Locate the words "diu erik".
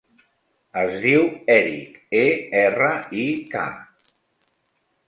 1.03-2.01